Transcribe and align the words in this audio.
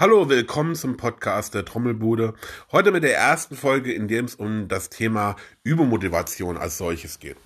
Hallo, 0.00 0.30
willkommen 0.30 0.76
zum 0.76 0.96
Podcast 0.96 1.52
der 1.52 1.66
Trommelbude. 1.66 2.32
Heute 2.72 2.90
mit 2.90 3.02
der 3.02 3.18
ersten 3.18 3.54
Folge, 3.54 3.92
in 3.92 4.08
dem 4.08 4.24
es 4.24 4.34
um 4.34 4.66
das 4.66 4.88
Thema 4.88 5.36
Übermotivation 5.62 6.56
als 6.56 6.78
solches 6.78 7.18
geht. 7.18 7.36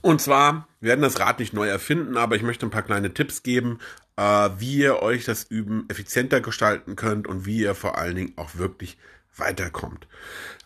Und 0.00 0.22
zwar, 0.22 0.68
wir 0.80 0.88
werden 0.88 1.02
das 1.02 1.20
Rad 1.20 1.38
nicht 1.38 1.52
neu 1.52 1.68
erfinden, 1.68 2.16
aber 2.16 2.36
ich 2.36 2.42
möchte 2.42 2.64
ein 2.64 2.70
paar 2.70 2.80
kleine 2.80 3.12
Tipps 3.12 3.42
geben, 3.42 3.78
äh, 4.16 4.48
wie 4.56 4.78
ihr 4.78 5.02
euch 5.02 5.26
das 5.26 5.44
Üben 5.44 5.84
effizienter 5.90 6.40
gestalten 6.40 6.96
könnt 6.96 7.26
und 7.26 7.44
wie 7.44 7.58
ihr 7.58 7.74
vor 7.74 7.98
allen 7.98 8.16
Dingen 8.16 8.32
auch 8.36 8.54
wirklich 8.54 8.96
weiterkommt. 9.36 10.06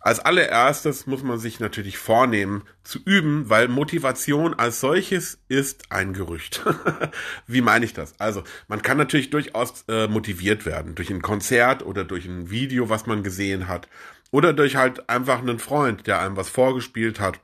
Als 0.01 0.21
allererstes 0.21 1.07
muss 1.07 1.23
man 1.23 1.39
sich 1.39 1.59
natürlich 1.59 1.99
vornehmen 1.99 2.63
zu 2.85 3.01
üben, 3.05 3.51
weil 3.51 3.69
Motivation 3.69 4.55
als 4.55 4.81
solches 4.81 5.39
ist 5.49 5.91
ein 5.91 6.13
Gerücht. 6.13 6.65
Wie 7.47 7.61
meine 7.61 7.85
ich 7.85 7.93
das? 7.93 8.19
Also 8.21 8.45
man 8.69 8.83
kann 8.83 8.99
natürlich 8.99 9.31
durchaus 9.31 9.85
äh, 9.89 10.07
motiviert 10.07 10.65
werden 10.65 10.95
durch 10.95 11.11
ein 11.11 11.23
Konzert 11.23 11.85
oder 11.85 12.05
durch 12.05 12.27
ein 12.27 12.51
Video, 12.51 12.89
was 12.89 13.07
man 13.07 13.23
gesehen 13.23 13.67
hat 13.69 13.89
oder 14.31 14.53
durch 14.53 14.77
halt 14.77 15.09
einfach 15.09 15.41
einen 15.41 15.59
Freund, 15.59 16.07
der 16.07 16.21
einem 16.21 16.37
was 16.37 16.49
vorgespielt 16.49 17.21
hat. 17.21 17.41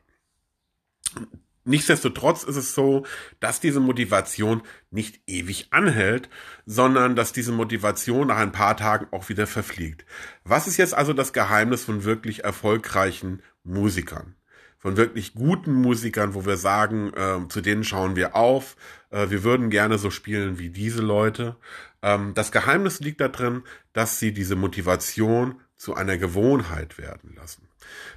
Nichtsdestotrotz 1.65 2.43
ist 2.43 2.57
es 2.57 2.75
so, 2.75 3.07
dass 3.39 3.61
diese 3.61 3.79
Motivation 3.79 4.62
nicht 4.91 5.20
ewig 5.29 5.69
anhält, 5.70 6.29
sondern 6.66 7.15
dass 7.15 7.33
diese 7.33 7.53
Motivation 7.53 8.29
nach 8.29 8.39
ein 8.39 8.53
paar 8.53 8.77
Tagen 8.77 9.07
auch 9.12 9.29
wieder 9.29 9.47
verfliegt. 9.47 10.05
Was 10.45 10.67
ist 10.67 10.77
jetzt 10.77 10.95
also 10.95 11.12
das 11.12 11.33
Geheimnis 11.33 11.84
von 11.84 12.05
wirklich 12.05 12.43
erfolgreichen 12.43 13.43
Musikern? 13.62 14.34
Von 14.79 14.97
wirklich 14.97 15.34
guten 15.34 15.73
Musikern, 15.75 16.34
wo 16.34 16.45
wir 16.45 16.56
sagen, 16.56 17.12
äh, 17.15 17.48
zu 17.48 17.61
denen 17.61 17.84
schauen 17.84 18.17
wir 18.17 18.34
auf, 18.34 18.77
äh, 19.11 19.31
wir 19.31 19.45
würden 19.45 19.70
gerne 19.70 19.97
so 19.98 20.11
spielen 20.11 20.59
wie 20.59 20.70
diese 20.70 21.03
Leute. 21.03 21.55
Ähm, 22.03 22.34
das 22.34 22.51
Geheimnis 22.51 22.98
liegt 22.98 23.20
darin, 23.20 23.62
dass 23.92 24.19
sie 24.19 24.33
diese 24.33 24.56
Motivation 24.56 25.61
zu 25.77 25.94
einer 25.94 26.19
Gewohnheit 26.19 26.98
werden 26.98 27.34
lassen. 27.37 27.69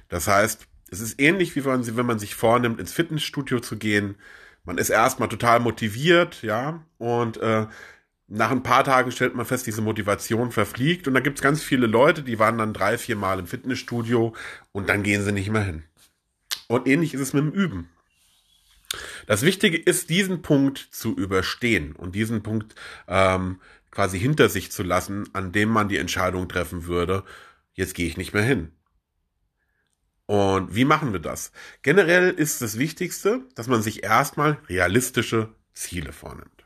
Das 0.08 0.26
heißt, 0.26 0.66
es 0.90 1.00
ist 1.00 1.20
ähnlich 1.20 1.56
wie 1.56 1.64
wenn, 1.64 2.06
man 2.06 2.18
sich 2.18 2.34
vornimmt, 2.34 2.80
ins 2.80 2.92
Fitnessstudio 2.92 3.60
zu 3.60 3.76
gehen. 3.76 4.16
Man 4.64 4.78
ist 4.78 4.90
erstmal 4.90 5.28
total 5.28 5.60
motiviert, 5.60 6.42
ja, 6.42 6.84
und 6.98 7.36
äh, 7.38 7.66
nach 8.28 8.50
ein 8.50 8.64
paar 8.64 8.82
Tagen 8.82 9.12
stellt 9.12 9.34
man 9.34 9.46
fest, 9.46 9.66
diese 9.66 9.82
Motivation 9.82 10.50
verfliegt 10.50 11.06
und 11.06 11.14
da 11.14 11.20
gibt 11.20 11.38
es 11.38 11.42
ganz 11.42 11.62
viele 11.62 11.86
Leute, 11.86 12.22
die 12.22 12.38
waren 12.38 12.58
dann 12.58 12.72
drei, 12.72 12.98
vier 12.98 13.16
Mal 13.16 13.38
im 13.38 13.46
Fitnessstudio 13.46 14.34
und 14.72 14.88
dann 14.88 15.04
gehen 15.04 15.22
sie 15.22 15.32
nicht 15.32 15.50
mehr 15.50 15.62
hin. 15.62 15.84
Und 16.66 16.88
ähnlich 16.88 17.14
ist 17.14 17.20
es 17.20 17.32
mit 17.32 17.44
dem 17.44 17.52
Üben. 17.52 17.88
Das 19.26 19.42
Wichtige 19.42 19.76
ist, 19.76 20.10
diesen 20.10 20.42
Punkt 20.42 20.78
zu 20.90 21.16
überstehen 21.16 21.94
und 21.94 22.14
diesen 22.14 22.42
Punkt 22.42 22.74
ähm, 23.06 23.60
quasi 23.90 24.18
hinter 24.18 24.48
sich 24.48 24.72
zu 24.72 24.82
lassen, 24.82 25.28
an 25.32 25.52
dem 25.52 25.68
man 25.68 25.88
die 25.88 25.98
Entscheidung 25.98 26.48
treffen 26.48 26.86
würde, 26.86 27.24
jetzt 27.74 27.94
gehe 27.94 28.06
ich 28.06 28.16
nicht 28.16 28.34
mehr 28.34 28.42
hin. 28.42 28.72
Und 30.56 30.74
wie 30.74 30.86
machen 30.86 31.12
wir 31.12 31.20
das? 31.20 31.52
Generell 31.82 32.30
ist 32.30 32.62
das 32.62 32.78
Wichtigste, 32.78 33.42
dass 33.54 33.66
man 33.66 33.82
sich 33.82 34.04
erstmal 34.04 34.56
realistische 34.70 35.50
Ziele 35.74 36.12
vornimmt. 36.12 36.64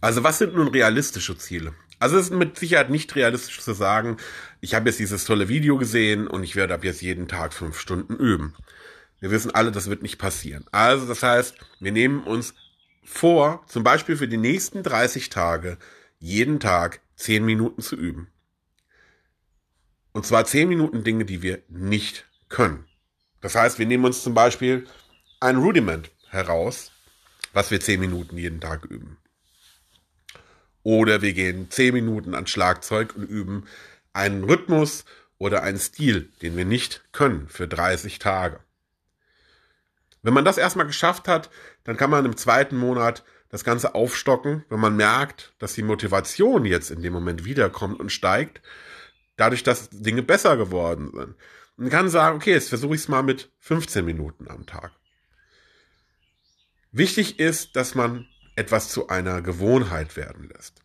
Also 0.00 0.22
was 0.22 0.38
sind 0.38 0.54
nun 0.54 0.68
realistische 0.68 1.36
Ziele? 1.36 1.74
Also 1.98 2.16
es 2.16 2.26
ist 2.26 2.32
mit 2.32 2.56
Sicherheit 2.56 2.88
nicht 2.88 3.16
realistisch 3.16 3.58
zu 3.58 3.72
sagen, 3.72 4.18
ich 4.60 4.76
habe 4.76 4.88
jetzt 4.88 5.00
dieses 5.00 5.24
tolle 5.24 5.48
Video 5.48 5.78
gesehen 5.78 6.28
und 6.28 6.44
ich 6.44 6.54
werde 6.54 6.74
ab 6.74 6.84
jetzt 6.84 7.02
jeden 7.02 7.26
Tag 7.26 7.52
fünf 7.52 7.80
Stunden 7.80 8.14
üben. 8.14 8.54
Wir 9.18 9.32
wissen 9.32 9.52
alle, 9.52 9.72
das 9.72 9.90
wird 9.90 10.02
nicht 10.02 10.18
passieren. 10.18 10.64
Also 10.70 11.08
das 11.08 11.24
heißt, 11.24 11.56
wir 11.80 11.90
nehmen 11.90 12.22
uns 12.22 12.54
vor, 13.08 13.64
zum 13.66 13.82
Beispiel 13.82 14.16
für 14.16 14.28
die 14.28 14.36
nächsten 14.36 14.82
30 14.82 15.30
Tage, 15.30 15.78
jeden 16.18 16.60
Tag 16.60 17.00
10 17.16 17.44
Minuten 17.44 17.82
zu 17.82 17.96
üben. 17.96 18.28
Und 20.12 20.26
zwar 20.26 20.44
10 20.44 20.68
Minuten 20.68 21.04
Dinge, 21.04 21.24
die 21.24 21.42
wir 21.42 21.62
nicht 21.68 22.26
können. 22.48 22.84
Das 23.40 23.54
heißt, 23.54 23.78
wir 23.78 23.86
nehmen 23.86 24.04
uns 24.04 24.22
zum 24.22 24.34
Beispiel 24.34 24.86
ein 25.40 25.56
Rudiment 25.56 26.10
heraus, 26.28 26.92
was 27.52 27.70
wir 27.70 27.80
10 27.80 28.00
Minuten 28.00 28.36
jeden 28.36 28.60
Tag 28.60 28.84
üben. 28.84 29.18
Oder 30.82 31.22
wir 31.22 31.32
gehen 31.32 31.70
10 31.70 31.94
Minuten 31.94 32.34
ans 32.34 32.50
Schlagzeug 32.50 33.14
und 33.16 33.24
üben 33.24 33.66
einen 34.12 34.44
Rhythmus 34.44 35.04
oder 35.38 35.62
einen 35.62 35.78
Stil, 35.78 36.30
den 36.42 36.56
wir 36.56 36.64
nicht 36.64 37.04
können, 37.12 37.48
für 37.48 37.68
30 37.68 38.18
Tage. 38.18 38.60
Wenn 40.22 40.34
man 40.34 40.44
das 40.44 40.58
erstmal 40.58 40.86
geschafft 40.86 41.28
hat, 41.28 41.50
dann 41.84 41.96
kann 41.96 42.10
man 42.10 42.24
im 42.24 42.36
zweiten 42.36 42.76
Monat 42.76 43.24
das 43.48 43.64
Ganze 43.64 43.94
aufstocken, 43.94 44.64
wenn 44.68 44.80
man 44.80 44.96
merkt, 44.96 45.54
dass 45.58 45.74
die 45.74 45.82
Motivation 45.82 46.64
jetzt 46.64 46.90
in 46.90 47.02
dem 47.02 47.12
Moment 47.12 47.44
wiederkommt 47.44 47.98
und 47.98 48.12
steigt, 48.12 48.60
dadurch, 49.36 49.62
dass 49.62 49.88
Dinge 49.90 50.22
besser 50.22 50.56
geworden 50.56 51.10
sind. 51.14 51.34
Man 51.76 51.90
kann 51.90 52.08
sagen, 52.08 52.36
okay, 52.36 52.52
jetzt 52.52 52.68
versuche 52.68 52.94
ich 52.94 53.02
es 53.02 53.08
mal 53.08 53.22
mit 53.22 53.50
15 53.60 54.04
Minuten 54.04 54.48
am 54.48 54.66
Tag. 54.66 54.90
Wichtig 56.90 57.38
ist, 57.38 57.76
dass 57.76 57.94
man 57.94 58.26
etwas 58.56 58.88
zu 58.88 59.08
einer 59.08 59.40
Gewohnheit 59.40 60.16
werden 60.16 60.48
lässt. 60.48 60.82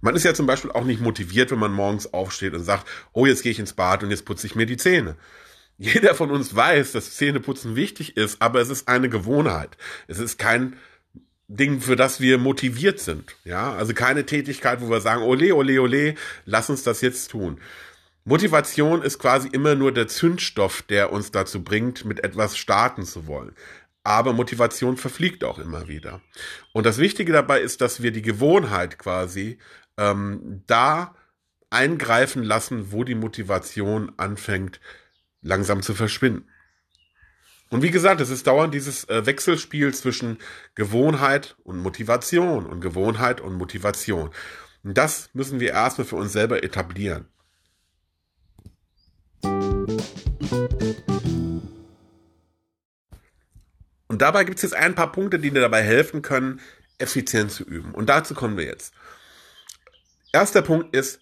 Man 0.00 0.16
ist 0.16 0.24
ja 0.24 0.34
zum 0.34 0.46
Beispiel 0.46 0.72
auch 0.72 0.84
nicht 0.84 1.00
motiviert, 1.00 1.50
wenn 1.50 1.58
man 1.58 1.72
morgens 1.72 2.12
aufsteht 2.12 2.54
und 2.54 2.64
sagt, 2.64 2.86
oh, 3.12 3.26
jetzt 3.26 3.42
gehe 3.42 3.52
ich 3.52 3.58
ins 3.58 3.72
Bad 3.72 4.02
und 4.02 4.10
jetzt 4.10 4.24
putze 4.24 4.46
ich 4.46 4.54
mir 4.54 4.66
die 4.66 4.76
Zähne. 4.76 5.16
Jeder 5.78 6.14
von 6.14 6.30
uns 6.30 6.54
weiß, 6.54 6.92
dass 6.92 7.16
Zähneputzen 7.16 7.76
wichtig 7.76 8.16
ist, 8.16 8.40
aber 8.40 8.60
es 8.60 8.70
ist 8.70 8.88
eine 8.88 9.08
Gewohnheit. 9.08 9.76
Es 10.08 10.18
ist 10.18 10.38
kein 10.38 10.76
Ding, 11.48 11.80
für 11.80 11.96
das 11.96 12.20
wir 12.20 12.38
motiviert 12.38 12.98
sind. 12.98 13.36
Ja, 13.44 13.74
also 13.74 13.92
keine 13.94 14.26
Tätigkeit, 14.26 14.80
wo 14.80 14.88
wir 14.88 15.00
sagen, 15.00 15.22
ole, 15.22 15.54
ole, 15.54 15.80
ole, 15.80 16.14
lass 16.44 16.70
uns 16.70 16.82
das 16.82 17.02
jetzt 17.02 17.30
tun. 17.30 17.60
Motivation 18.24 19.02
ist 19.02 19.18
quasi 19.18 19.48
immer 19.48 19.76
nur 19.76 19.92
der 19.92 20.08
Zündstoff, 20.08 20.82
der 20.82 21.12
uns 21.12 21.30
dazu 21.30 21.62
bringt, 21.62 22.04
mit 22.04 22.24
etwas 22.24 22.56
starten 22.56 23.04
zu 23.04 23.28
wollen. 23.28 23.54
Aber 24.02 24.32
Motivation 24.32 24.96
verfliegt 24.96 25.44
auch 25.44 25.58
immer 25.58 25.88
wieder. 25.88 26.20
Und 26.72 26.86
das 26.86 26.98
Wichtige 26.98 27.32
dabei 27.32 27.60
ist, 27.60 27.80
dass 27.80 28.02
wir 28.02 28.10
die 28.10 28.22
Gewohnheit 28.22 28.98
quasi 28.98 29.58
ähm, 29.96 30.62
da 30.66 31.14
eingreifen 31.70 32.42
lassen, 32.42 32.90
wo 32.90 33.04
die 33.04 33.14
Motivation 33.14 34.12
anfängt 34.16 34.80
langsam 35.42 35.82
zu 35.82 35.94
verschwinden. 35.94 36.48
Und 37.68 37.82
wie 37.82 37.90
gesagt, 37.90 38.20
es 38.20 38.30
ist 38.30 38.46
dauernd 38.46 38.72
dieses 38.72 39.08
äh, 39.08 39.26
Wechselspiel 39.26 39.92
zwischen 39.92 40.38
Gewohnheit 40.74 41.56
und 41.64 41.78
Motivation 41.78 42.66
und 42.66 42.80
Gewohnheit 42.80 43.40
und 43.40 43.54
Motivation. 43.54 44.30
Und 44.84 44.96
das 44.96 45.30
müssen 45.32 45.58
wir 45.58 45.70
erstmal 45.72 46.06
für 46.06 46.16
uns 46.16 46.32
selber 46.32 46.62
etablieren. 46.62 47.26
Und 54.08 54.22
dabei 54.22 54.44
gibt 54.44 54.58
es 54.58 54.62
jetzt 54.62 54.74
ein 54.74 54.94
paar 54.94 55.10
Punkte, 55.10 55.40
die 55.40 55.50
dir 55.50 55.60
dabei 55.60 55.82
helfen 55.82 56.22
können, 56.22 56.60
effizient 56.98 57.50
zu 57.50 57.64
üben. 57.64 57.92
Und 57.92 58.08
dazu 58.08 58.34
kommen 58.34 58.56
wir 58.56 58.64
jetzt. 58.64 58.94
Erster 60.32 60.62
Punkt 60.62 60.94
ist, 60.94 61.20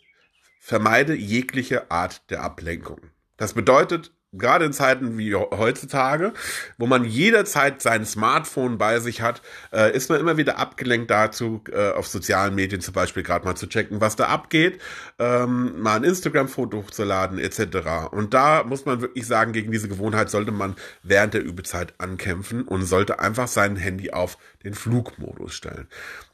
vermeide 0.60 1.14
jegliche 1.14 1.90
Art 1.90 2.30
der 2.30 2.42
Ablenkung. 2.42 3.00
Das 3.36 3.54
bedeutet, 3.54 4.12
gerade 4.38 4.64
in 4.64 4.72
Zeiten 4.72 5.16
wie 5.18 5.34
heutzutage, 5.34 6.32
wo 6.78 6.86
man 6.86 7.04
jederzeit 7.04 7.80
sein 7.80 8.04
Smartphone 8.04 8.78
bei 8.78 9.00
sich 9.00 9.22
hat, 9.22 9.42
äh, 9.72 9.94
ist 9.94 10.10
man 10.10 10.20
immer 10.20 10.36
wieder 10.36 10.58
abgelenkt 10.58 11.10
dazu, 11.10 11.62
äh, 11.72 11.90
auf 11.90 12.06
sozialen 12.06 12.54
Medien 12.54 12.80
zum 12.80 12.94
Beispiel 12.94 13.22
gerade 13.22 13.44
mal 13.44 13.54
zu 13.54 13.66
checken, 13.66 14.00
was 14.00 14.16
da 14.16 14.26
abgeht, 14.26 14.80
ähm, 15.18 15.80
mal 15.80 15.96
ein 15.96 16.04
Instagram-Foto 16.04 16.78
hochzuladen 16.78 17.38
etc. 17.38 18.10
Und 18.10 18.34
da 18.34 18.64
muss 18.64 18.84
man 18.84 19.00
wirklich 19.00 19.26
sagen, 19.26 19.52
gegen 19.52 19.72
diese 19.72 19.88
Gewohnheit 19.88 20.30
sollte 20.30 20.52
man 20.52 20.76
während 21.02 21.34
der 21.34 21.44
Übezeit 21.44 21.94
ankämpfen 21.98 22.62
und 22.62 22.82
sollte 22.82 23.20
einfach 23.20 23.48
sein 23.48 23.76
Handy 23.76 24.10
auf 24.10 24.38
den 24.64 24.74
Flugmodus 24.74 25.54
stellen. 25.54 25.88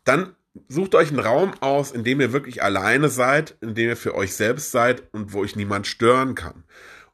Dann 0.05 0.35
Sucht 0.69 0.97
euch 0.97 1.11
einen 1.11 1.21
Raum 1.21 1.53
aus, 1.61 1.93
in 1.93 2.03
dem 2.03 2.21
ihr 2.21 2.33
wirklich 2.33 2.61
alleine 2.61 3.09
seid, 3.09 3.57
in 3.61 3.77
dem 3.77 3.91
ihr 3.91 3.97
für 3.97 4.17
euch 4.17 4.35
selbst 4.35 4.73
seid 4.73 5.05
und 5.13 5.33
wo 5.33 5.43
euch 5.43 5.55
niemand 5.55 5.87
stören 5.87 6.35
kann. 6.35 6.65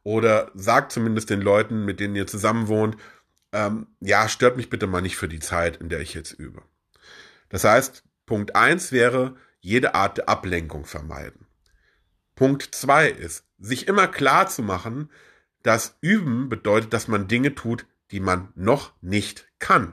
Oder 0.07 0.53
sagt 0.55 0.93
zumindest 0.93 1.31
den 1.31 1.41
Leuten, 1.41 1.85
mit 1.85 1.99
denen 1.99 2.15
ihr 2.15 2.29
zusammen 2.29 2.69
wohnt, 2.69 2.97
ähm, 3.51 3.89
ja, 3.99 4.29
stört 4.29 4.57
mich 4.57 4.71
bitte 4.71 4.87
mal 4.87 5.01
nicht 5.01 5.17
für 5.17 5.27
die 5.27 5.41
Zeit, 5.41 5.79
in 5.79 5.89
der 5.89 5.99
ich 5.99 6.15
jetzt 6.15 6.31
übe. 6.31 6.63
Das 7.49 7.65
heißt, 7.65 8.05
Punkt 8.25 8.55
eins 8.55 8.93
wäre, 8.93 9.35
jede 9.59 9.97
Art 9.97 10.19
der 10.19 10.29
Ablenkung 10.29 10.85
vermeiden. 10.85 11.49
Punkt 12.37 12.69
zwei 12.73 13.09
ist, 13.09 13.47
sich 13.59 13.89
immer 13.89 14.07
klar 14.07 14.47
zu 14.47 14.63
machen, 14.63 15.11
dass 15.65 15.99
Üben 16.01 16.49
bedeutet, 16.49 16.93
dass 16.93 17.09
man 17.09 17.27
Dinge 17.27 17.57
tut, 17.57 17.85
die 18.13 18.21
man 18.21 18.53
noch 18.55 18.93
nicht 19.01 19.49
kann. 19.59 19.93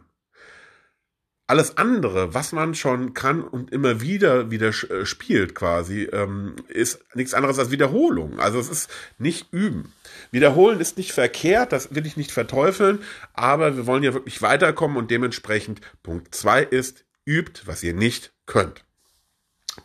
Alles 1.53 1.77
andere, 1.77 2.33
was 2.33 2.51
man 2.51 2.73
schon 2.73 3.13
kann 3.13 3.43
und 3.43 3.71
immer 3.71 4.01
wieder 4.01 4.49
wieder 4.49 4.69
äh, 4.69 5.05
spielt 5.05 5.53
quasi, 5.53 6.05
ähm, 6.11 6.55
ist 6.67 7.05
nichts 7.13 7.35
anderes 7.35 7.59
als 7.59 7.69
Wiederholung. 7.69 8.39
Also 8.39 8.59
es 8.59 8.69
ist 8.69 8.89
nicht 9.19 9.53
üben. 9.53 9.93
Wiederholen 10.31 10.79
ist 10.79 10.97
nicht 10.97 11.11
verkehrt, 11.11 11.71
das 11.71 11.93
will 11.93 12.07
ich 12.07 12.17
nicht 12.17 12.31
verteufeln, 12.31 13.03
aber 13.35 13.77
wir 13.77 13.85
wollen 13.85 14.01
ja 14.01 14.15
wirklich 14.15 14.41
weiterkommen 14.41 14.97
und 14.97 15.11
dementsprechend 15.11 15.79
Punkt 16.01 16.33
zwei 16.33 16.63
ist, 16.63 17.05
übt, 17.23 17.61
was 17.67 17.83
ihr 17.83 17.93
nicht 17.93 18.33
könnt. 18.47 18.83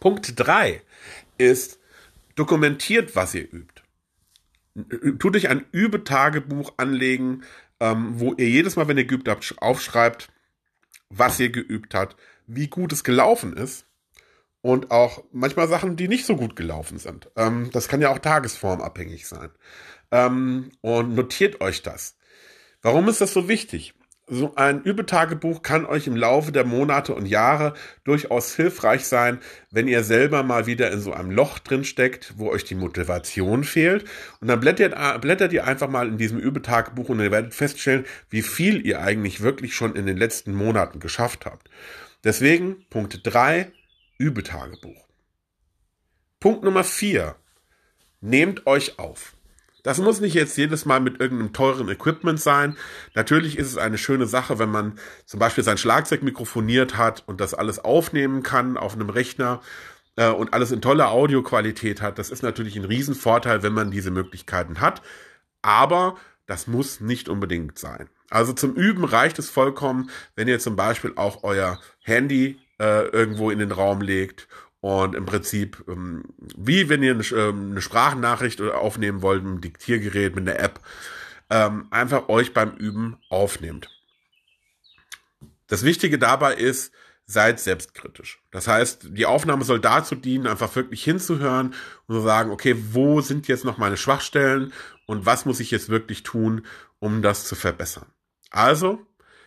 Punkt 0.00 0.32
drei 0.36 0.80
ist, 1.36 1.80
dokumentiert, 2.34 3.14
was 3.14 3.34
ihr 3.34 3.46
übt. 3.52 3.82
Tut 5.18 5.36
euch 5.36 5.50
ein 5.50 5.66
Übetagebuch 5.72 6.72
anlegen, 6.78 7.42
ähm, 7.78 8.18
wo 8.18 8.32
ihr 8.38 8.48
jedes 8.48 8.76
Mal, 8.76 8.88
wenn 8.88 8.96
ihr 8.96 9.04
geübt 9.04 9.28
habt, 9.28 9.54
aufschreibt, 9.58 10.30
was 11.10 11.40
ihr 11.40 11.50
geübt 11.50 11.94
habt, 11.94 12.16
wie 12.46 12.68
gut 12.68 12.92
es 12.92 13.04
gelaufen 13.04 13.56
ist 13.56 13.86
und 14.60 14.90
auch 14.90 15.24
manchmal 15.32 15.68
Sachen, 15.68 15.96
die 15.96 16.08
nicht 16.08 16.26
so 16.26 16.36
gut 16.36 16.56
gelaufen 16.56 16.98
sind. 16.98 17.30
Ähm, 17.36 17.70
das 17.72 17.88
kann 17.88 18.00
ja 18.00 18.10
auch 18.10 18.18
tagesformabhängig 18.18 19.26
sein. 19.26 19.50
Ähm, 20.10 20.70
und 20.80 21.14
notiert 21.14 21.60
euch 21.60 21.82
das. 21.82 22.16
Warum 22.82 23.08
ist 23.08 23.20
das 23.20 23.32
so 23.32 23.48
wichtig? 23.48 23.94
So 24.30 24.54
ein 24.56 24.82
Übetagebuch 24.82 25.62
kann 25.62 25.86
euch 25.86 26.06
im 26.06 26.16
Laufe 26.16 26.52
der 26.52 26.64
Monate 26.64 27.14
und 27.14 27.26
Jahre 27.26 27.74
durchaus 28.04 28.54
hilfreich 28.54 29.06
sein, 29.06 29.38
wenn 29.70 29.88
ihr 29.88 30.04
selber 30.04 30.42
mal 30.42 30.66
wieder 30.66 30.90
in 30.90 31.00
so 31.00 31.12
einem 31.12 31.30
Loch 31.30 31.58
drin 31.58 31.84
steckt, 31.84 32.34
wo 32.36 32.50
euch 32.50 32.64
die 32.64 32.74
Motivation 32.74 33.64
fehlt. 33.64 34.04
Und 34.40 34.48
dann 34.48 34.60
blättert, 34.60 35.20
blättert 35.20 35.52
ihr 35.52 35.66
einfach 35.66 35.88
mal 35.88 36.08
in 36.08 36.18
diesem 36.18 36.38
Übetagebuch 36.38 37.08
und 37.08 37.20
ihr 37.20 37.30
werdet 37.30 37.54
feststellen, 37.54 38.04
wie 38.28 38.42
viel 38.42 38.86
ihr 38.86 39.00
eigentlich 39.00 39.40
wirklich 39.40 39.74
schon 39.74 39.96
in 39.96 40.06
den 40.06 40.16
letzten 40.16 40.54
Monaten 40.54 41.00
geschafft 41.00 41.46
habt. 41.46 41.70
Deswegen 42.24 42.84
Punkt 42.90 43.20
3, 43.22 43.72
Übetagebuch. 44.18 45.06
Punkt 46.40 46.64
Nummer 46.64 46.84
4, 46.84 47.34
nehmt 48.20 48.66
euch 48.66 48.98
auf. 48.98 49.37
Das 49.82 49.98
muss 49.98 50.20
nicht 50.20 50.34
jetzt 50.34 50.56
jedes 50.56 50.84
Mal 50.84 51.00
mit 51.00 51.20
irgendeinem 51.20 51.52
teuren 51.52 51.88
Equipment 51.88 52.40
sein. 52.40 52.76
Natürlich 53.14 53.56
ist 53.58 53.68
es 53.68 53.78
eine 53.78 53.98
schöne 53.98 54.26
Sache, 54.26 54.58
wenn 54.58 54.70
man 54.70 54.98
zum 55.24 55.40
Beispiel 55.40 55.64
sein 55.64 55.78
Schlagzeug 55.78 56.22
mikrofoniert 56.22 56.96
hat 56.96 57.22
und 57.26 57.40
das 57.40 57.54
alles 57.54 57.78
aufnehmen 57.78 58.42
kann 58.42 58.76
auf 58.76 58.94
einem 58.94 59.10
Rechner 59.10 59.60
äh, 60.16 60.28
und 60.28 60.52
alles 60.52 60.72
in 60.72 60.82
toller 60.82 61.10
Audioqualität 61.10 62.02
hat. 62.02 62.18
Das 62.18 62.30
ist 62.30 62.42
natürlich 62.42 62.76
ein 62.76 62.84
Riesenvorteil, 62.84 63.62
wenn 63.62 63.72
man 63.72 63.90
diese 63.90 64.10
Möglichkeiten 64.10 64.80
hat. 64.80 65.02
Aber 65.62 66.16
das 66.46 66.66
muss 66.66 67.00
nicht 67.00 67.28
unbedingt 67.28 67.78
sein. 67.78 68.08
Also 68.30 68.52
zum 68.52 68.74
Üben 68.74 69.04
reicht 69.04 69.38
es 69.38 69.48
vollkommen, 69.48 70.10
wenn 70.34 70.48
ihr 70.48 70.58
zum 70.58 70.76
Beispiel 70.76 71.12
auch 71.16 71.44
euer 71.44 71.80
Handy 72.02 72.58
äh, 72.80 73.06
irgendwo 73.08 73.50
in 73.50 73.58
den 73.58 73.72
Raum 73.72 74.00
legt 74.00 74.48
und 74.80 75.14
im 75.14 75.26
Prinzip, 75.26 75.84
ähm, 75.88 76.24
wie 76.56 76.88
wenn 76.88 77.02
ihr 77.02 77.12
eine, 77.12 77.24
ähm, 77.24 77.80
Sprachnachricht 77.80 78.60
aufnehmen 78.60 79.22
wollt, 79.22 79.42
mit 79.42 79.50
einem 79.50 79.60
Diktiergerät, 79.60 80.34
mit 80.34 80.48
einer 80.48 80.60
App, 80.60 80.80
ähm, 81.50 81.86
einfach 81.90 82.28
euch 82.28 82.52
beim 82.52 82.72
Üben 82.76 83.16
aufnehmt. 83.30 83.88
Das 85.66 85.84
Wichtige 85.84 86.18
dabei 86.18 86.54
ist, 86.54 86.92
seid 87.26 87.60
selbstkritisch. 87.60 88.42
Das 88.50 88.66
heißt, 88.66 89.08
die 89.10 89.26
Aufnahme 89.26 89.64
soll 89.64 89.80
dazu 89.80 90.14
dienen, 90.14 90.46
einfach 90.46 90.74
wirklich 90.74 91.04
hinzuhören 91.04 91.74
und 92.06 92.14
zu 92.14 92.22
sagen, 92.22 92.50
okay, 92.50 92.74
wo 92.92 93.20
sind 93.20 93.48
jetzt 93.48 93.66
noch 93.66 93.76
meine 93.76 93.98
Schwachstellen 93.98 94.72
und 95.06 95.26
was 95.26 95.44
muss 95.44 95.60
ich 95.60 95.70
jetzt 95.70 95.90
wirklich 95.90 96.22
tun, 96.22 96.64
um 96.98 97.20
das 97.20 97.44
zu 97.44 97.54
verbessern. 97.54 98.06
Also, 98.50 99.06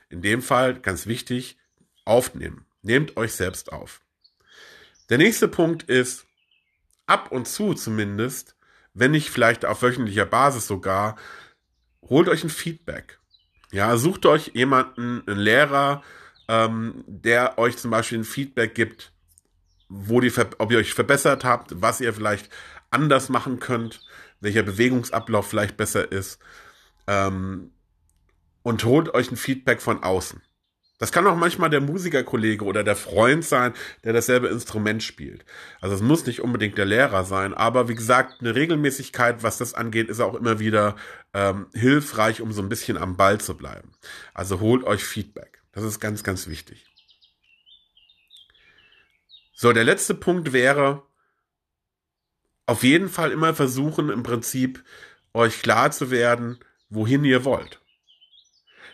in 0.10 0.22
dem 0.22 0.44
Fall 0.44 0.80
ganz 0.80 1.08
wichtig, 1.08 1.58
aufnehmen. 2.06 2.66
Nehmt 2.84 3.18
euch 3.18 3.34
selbst 3.34 3.72
auf. 3.74 4.02
Der 5.12 5.18
nächste 5.18 5.50
Punkt 5.50 5.84
ist, 5.84 6.26
ab 7.06 7.34
und 7.34 7.46
zu 7.46 7.74
zumindest, 7.74 8.56
wenn 8.94 9.12
nicht 9.12 9.30
vielleicht 9.30 9.66
auf 9.66 9.82
wöchentlicher 9.82 10.26
Basis 10.26 10.68
sogar, 10.68 11.18
holt 12.02 12.30
euch 12.30 12.46
ein 12.46 12.50
Feedback. 12.50 13.20
Ja, 13.74 13.98
sucht 13.98 14.26
euch 14.26 14.52
jemanden, 14.54 15.22
einen 15.28 15.38
Lehrer, 15.38 16.02
ähm, 16.48 17.04
der 17.08 17.60
euch 17.60 17.76
zum 17.76 17.92
Beispiel 17.92 18.20
ein 18.20 18.24
Feedback 18.24 18.74
gibt, 18.74 19.12
wo 19.90 20.22
die, 20.22 20.32
ob 20.60 20.72
ihr 20.72 20.78
euch 20.78 20.94
verbessert 20.94 21.44
habt, 21.44 21.82
was 21.82 22.00
ihr 22.00 22.14
vielleicht 22.14 22.50
anders 22.90 23.28
machen 23.28 23.60
könnt, 23.60 24.00
welcher 24.40 24.64
Bewegungsablauf 24.64 25.46
vielleicht 25.46 25.76
besser 25.76 26.10
ist. 26.10 26.40
Ähm, 27.08 27.72
und 28.64 28.86
holt 28.86 29.14
euch 29.14 29.30
ein 29.30 29.36
Feedback 29.36 29.82
von 29.82 30.04
außen. 30.04 30.42
Das 31.02 31.12
kann 31.12 31.26
auch 31.26 31.36
manchmal 31.36 31.72
der 31.72 31.82
Musikerkollege 31.82 32.64
oder 32.64 32.84
der 32.84 32.96
Freund 32.96 33.44
sein, 33.44 33.74
der 34.04 34.14
dasselbe 34.14 34.50
Instrument 34.50 35.02
spielt. 35.02 35.46
Also 35.80 35.96
es 35.96 36.02
muss 36.04 36.28
nicht 36.28 36.42
unbedingt 36.42 36.78
der 36.78 36.86
Lehrer 36.86 37.24
sein, 37.24 37.56
aber 37.56 37.90
wie 37.90 37.96
gesagt, 37.96 38.40
eine 38.40 38.54
Regelmäßigkeit, 38.54 39.42
was 39.42 39.58
das 39.58 39.74
angeht, 39.74 40.10
ist 40.10 40.20
auch 40.20 40.36
immer 40.36 40.60
wieder 40.60 40.96
ähm, 41.34 41.66
hilfreich, 41.74 42.40
um 42.40 42.52
so 42.52 42.62
ein 42.62 42.70
bisschen 42.70 43.00
am 43.00 43.18
Ball 43.18 43.42
zu 43.42 43.58
bleiben. 43.58 43.94
Also 44.36 44.60
holt 44.60 44.84
euch 44.84 45.04
Feedback. 45.04 45.64
Das 45.72 45.84
ist 45.84 46.00
ganz, 46.00 46.22
ganz 46.22 46.46
wichtig. 46.46 46.86
So, 49.56 49.74
der 49.74 49.86
letzte 49.86 50.14
Punkt 50.14 50.54
wäre, 50.54 51.02
auf 52.68 52.84
jeden 52.84 53.10
Fall 53.10 53.32
immer 53.32 53.56
versuchen, 53.56 54.10
im 54.12 54.22
Prinzip 54.22 54.84
euch 55.34 55.64
klar 55.64 55.90
zu 55.90 56.12
werden, 56.12 56.60
wohin 56.90 57.26
ihr 57.26 57.44
wollt. 57.44 57.82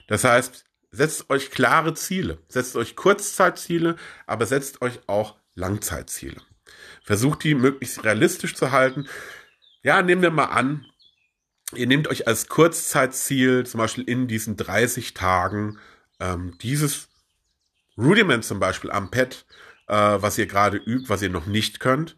Das 0.07 0.24
heißt, 0.24 0.66
setzt 0.92 1.30
euch 1.30 1.51
klare 1.51 1.94
Ziele. 1.94 2.39
Setzt 2.48 2.75
euch 2.75 2.95
Kurzzeitziele, 2.95 3.95
aber 4.25 4.45
setzt 4.45 4.81
euch 4.81 5.00
auch 5.07 5.36
Langzeitziele. 5.56 6.42
Versucht 7.04 7.44
die 7.44 7.56
möglichst 7.56 8.04
realistisch 8.04 8.56
zu 8.56 8.72
halten. 8.72 9.07
Ja, 9.84 10.01
nehmen 10.01 10.22
wir 10.22 10.31
mal 10.31 10.45
an, 10.45 10.86
ihr 11.74 11.88
nehmt 11.88 12.07
euch 12.07 12.28
als 12.28 12.48
Kurzzeitziel 12.48 13.66
zum 13.66 13.80
Beispiel 13.80 14.04
in 14.04 14.28
diesen 14.28 14.57
30 14.57 15.13
Tagen 15.13 15.80
ähm, 16.19 16.57
dieses 16.62 17.10
Rudiment 17.98 18.44
zum 18.44 18.60
Beispiel 18.60 18.92
am 18.92 19.10
Pad, 19.12 19.45
äh, 19.88 19.94
was 19.95 20.38
ihr 20.38 20.48
gerade 20.48 20.78
übt, 20.78 21.10
was 21.10 21.22
ihr 21.22 21.30
noch 21.30 21.45
nicht 21.45 21.80
könnt, 21.80 22.18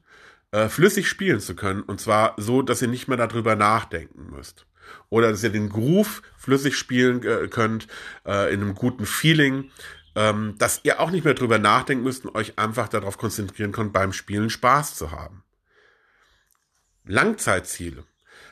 äh, 0.51 0.67
flüssig 0.67 1.07
spielen 1.07 1.39
zu 1.39 1.55
können. 1.55 1.83
Und 1.83 2.01
zwar 2.01 2.33
so, 2.37 2.61
dass 2.61 2.81
ihr 2.81 2.87
nicht 2.87 3.07
mehr 3.07 3.17
darüber 3.17 3.55
nachdenken 3.55 4.31
müsst 4.31 4.65
oder 5.09 5.31
dass 5.31 5.43
ihr 5.43 5.49
den 5.49 5.69
Groove 5.69 6.21
flüssig 6.37 6.77
spielen 6.77 7.23
äh, 7.23 7.47
könnt, 7.47 7.87
äh, 8.25 8.53
in 8.53 8.61
einem 8.61 8.75
guten 8.75 9.05
Feeling, 9.05 9.71
ähm, 10.15 10.55
dass 10.57 10.81
ihr 10.83 10.99
auch 10.99 11.11
nicht 11.11 11.25
mehr 11.25 11.33
drüber 11.33 11.59
nachdenken 11.59 12.03
müsst 12.03 12.25
und 12.25 12.35
euch 12.35 12.57
einfach 12.57 12.89
darauf 12.89 13.17
konzentrieren 13.17 13.71
könnt, 13.71 13.93
beim 13.93 14.13
Spielen 14.13 14.49
Spaß 14.49 14.95
zu 14.95 15.11
haben. 15.11 15.43
Langzeitziele. 17.05 18.03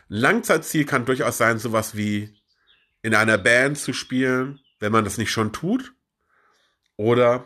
Ein 0.10 0.16
Langzeitziel 0.16 0.86
kann 0.86 1.06
durchaus 1.06 1.38
sein, 1.38 1.60
sowas 1.60 1.96
wie 1.96 2.36
in 3.02 3.14
einer 3.14 3.38
Band 3.38 3.78
zu 3.78 3.94
spielen, 3.94 4.60
wenn 4.80 4.92
man 4.92 5.04
das 5.04 5.18
nicht 5.18 5.32
schon 5.32 5.54
tut. 5.54 5.94
Oder 6.96 7.46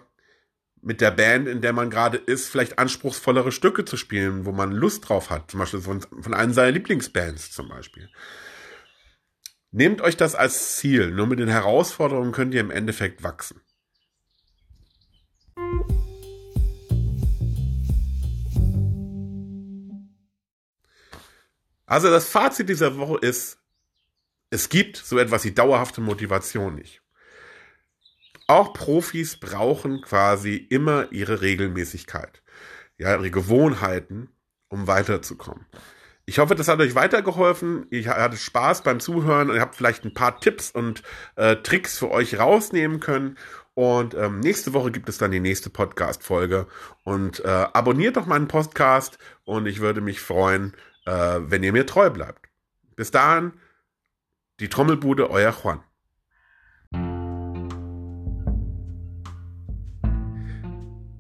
mit 0.82 1.02
der 1.02 1.12
Band, 1.12 1.48
in 1.48 1.62
der 1.62 1.74
man 1.74 1.90
gerade 1.90 2.18
ist, 2.18 2.50
vielleicht 2.50 2.80
anspruchsvollere 2.80 3.52
Stücke 3.52 3.86
zu 3.86 3.98
spielen, 3.98 4.46
wo 4.46 4.52
man 4.52 4.72
Lust 4.72 5.08
drauf 5.08 5.30
hat. 5.30 5.52
Zum 5.52 5.60
Beispiel 5.60 5.82
von, 5.82 6.02
von 6.02 6.34
einer 6.34 6.54
seiner 6.54 6.72
Lieblingsbands 6.72 7.52
zum 7.52 7.70
Beispiel. 7.70 8.10
Nehmt 9.72 10.02
euch 10.02 10.18
das 10.18 10.36
als 10.36 10.76
Ziel. 10.76 11.12
Nur 11.12 11.28
mit 11.28 11.40
den 11.40 11.48
Herausforderungen 11.48 12.34
könnt 12.34 12.54
ihr 12.54 12.60
im 12.60 12.72
Endeffekt 12.72 13.24
wachsen. 13.24 13.62
Also 21.86 22.10
das 22.10 22.28
Fazit 22.28 22.70
dieser 22.70 22.98
Woche 22.98 23.18
ist, 23.20 23.60
es 24.50 24.70
gibt 24.70 24.98
so 24.98 25.18
etwas 25.18 25.46
wie 25.46 25.52
dauerhafte 25.52 26.02
Motivation 26.02 26.76
nicht. 26.76 27.02
Auch 28.48 28.74
Profis 28.74 29.38
brauchen 29.38 30.02
quasi 30.02 30.56
immer 30.56 31.12
ihre 31.12 31.42
Regelmäßigkeit, 31.42 32.44
ja, 32.98 33.14
ihre 33.16 33.32
Gewohnheiten, 33.32 34.30
um 34.68 34.88
weiterzukommen. 34.88 35.66
Ich 36.26 36.40
hoffe, 36.40 36.56
das 36.56 36.68
hat 36.68 36.80
euch 36.80 36.96
weitergeholfen. 36.96 37.88
Ich 37.90 38.08
hatte 38.08 38.38
Spaß 38.38 38.84
beim 38.84 39.00
Zuhören 39.00 39.50
und 39.50 39.56
ihr 39.56 39.62
habt 39.62 39.76
vielleicht 39.76 40.06
ein 40.06 40.14
paar 40.14 40.40
Tipps 40.40 40.72
und 40.72 41.02
äh, 41.36 41.58
Tricks 41.58 41.98
für 41.98 42.12
euch 42.12 42.40
rausnehmen 42.40 43.00
können. 43.00 43.38
Und 43.74 44.14
ähm, 44.14 44.40
nächste 44.40 44.74
Woche 44.74 44.92
gibt 44.92 45.10
es 45.10 45.18
dann 45.18 45.32
die 45.32 45.40
nächste 45.40 45.70
Podcast-Folge. 45.70 46.68
Und 47.04 47.44
äh, 47.44 47.48
abonniert 47.48 48.18
doch 48.18 48.26
meinen 48.26 48.48
Podcast 48.48 49.18
und 49.46 49.66
ich 49.66 49.80
würde 49.80 50.02
mich 50.02 50.20
freuen, 50.20 50.74
äh, 51.06 51.40
wenn 51.42 51.64
ihr 51.64 51.74
mir 51.74 51.86
treu 51.86 52.10
bleibt. 52.10 52.48
Bis 52.96 53.12
dahin, 53.12 53.54
die 54.60 54.70
Trommelbude, 54.70 55.30
euer 55.30 55.56
Juan. 55.64 55.82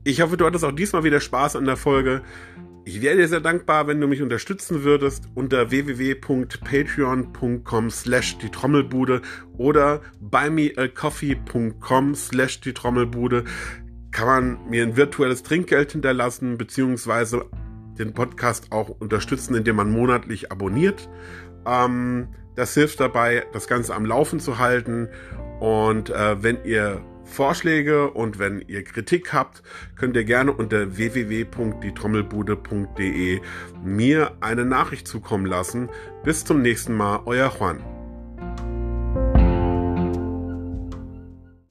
Ich 0.03 0.21
hoffe, 0.21 0.35
du 0.35 0.45
hattest 0.45 0.65
auch 0.65 0.71
diesmal 0.71 1.03
wieder 1.03 1.19
Spaß 1.19 1.55
an 1.55 1.65
der 1.65 1.77
Folge. 1.77 2.23
Ich 2.83 2.99
wäre 3.01 3.15
dir 3.15 3.27
sehr 3.27 3.41
dankbar, 3.41 3.85
wenn 3.85 4.01
du 4.01 4.07
mich 4.07 4.23
unterstützen 4.23 4.83
würdest 4.83 5.25
unter 5.35 5.69
www.patreon.com 5.69 7.91
slash 7.91 8.39
die 8.39 8.49
Trommelbude 8.49 9.21
oder 9.55 10.01
buymeacoffee.com 10.19 12.15
slash 12.15 12.59
die 12.61 12.73
Trommelbude 12.73 13.43
kann 14.09 14.27
man 14.27 14.57
mir 14.69 14.81
ein 14.83 14.97
virtuelles 14.97 15.43
Trinkgeld 15.43 15.91
hinterlassen, 15.91 16.57
beziehungsweise 16.57 17.45
den 17.99 18.13
Podcast 18.13 18.71
auch 18.71 18.89
unterstützen, 18.89 19.53
indem 19.55 19.75
man 19.75 19.91
monatlich 19.91 20.51
abonniert. 20.51 21.07
Ähm, 21.65 22.29
das 22.55 22.73
hilft 22.73 22.99
dabei, 22.99 23.45
das 23.53 23.67
Ganze 23.67 23.95
am 23.95 24.05
Laufen 24.05 24.39
zu 24.39 24.57
halten. 24.57 25.07
Und 25.59 26.09
äh, 26.09 26.43
wenn 26.43 26.65
ihr 26.65 27.01
Vorschläge 27.23 28.11
und 28.11 28.37
wenn 28.39 28.63
ihr 28.67 28.83
Kritik 28.83 29.31
habt, 29.33 29.61
könnt 29.95 30.15
ihr 30.15 30.23
gerne 30.23 30.51
unter 30.51 30.97
www.dietrommelbude.de 30.97 33.41
mir 33.83 34.31
eine 34.41 34.65
Nachricht 34.65 35.07
zukommen 35.07 35.45
lassen. 35.45 35.89
Bis 36.23 36.43
zum 36.45 36.61
nächsten 36.61 36.95
Mal, 36.95 37.21
euer 37.25 37.51
Juan. 37.57 37.83